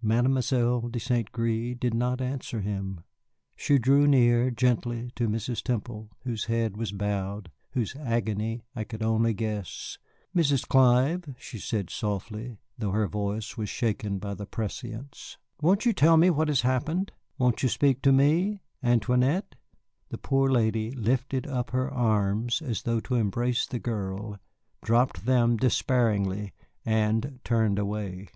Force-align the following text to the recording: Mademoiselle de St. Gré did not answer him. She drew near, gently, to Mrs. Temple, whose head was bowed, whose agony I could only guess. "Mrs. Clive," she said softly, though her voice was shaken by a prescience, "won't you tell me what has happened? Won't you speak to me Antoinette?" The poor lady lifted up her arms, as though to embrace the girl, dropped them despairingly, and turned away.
Mademoiselle 0.00 0.88
de 0.88 0.98
St. 0.98 1.30
Gré 1.30 1.78
did 1.78 1.92
not 1.92 2.18
answer 2.22 2.62
him. 2.62 3.00
She 3.54 3.76
drew 3.78 4.06
near, 4.06 4.50
gently, 4.50 5.10
to 5.14 5.28
Mrs. 5.28 5.60
Temple, 5.62 6.08
whose 6.20 6.46
head 6.46 6.78
was 6.78 6.90
bowed, 6.90 7.50
whose 7.72 7.94
agony 7.96 8.62
I 8.74 8.84
could 8.84 9.02
only 9.02 9.34
guess. 9.34 9.98
"Mrs. 10.34 10.66
Clive," 10.66 11.34
she 11.38 11.58
said 11.58 11.90
softly, 11.90 12.56
though 12.78 12.92
her 12.92 13.06
voice 13.06 13.58
was 13.58 13.68
shaken 13.68 14.18
by 14.18 14.32
a 14.32 14.46
prescience, 14.46 15.36
"won't 15.60 15.84
you 15.84 15.92
tell 15.92 16.16
me 16.16 16.30
what 16.30 16.48
has 16.48 16.62
happened? 16.62 17.12
Won't 17.36 17.62
you 17.62 17.68
speak 17.68 18.00
to 18.04 18.10
me 18.10 18.62
Antoinette?" 18.82 19.54
The 20.08 20.16
poor 20.16 20.50
lady 20.50 20.92
lifted 20.92 21.46
up 21.46 21.72
her 21.72 21.90
arms, 21.92 22.62
as 22.62 22.84
though 22.84 23.00
to 23.00 23.16
embrace 23.16 23.66
the 23.66 23.78
girl, 23.80 24.38
dropped 24.82 25.26
them 25.26 25.58
despairingly, 25.58 26.54
and 26.86 27.40
turned 27.44 27.78
away. 27.78 28.28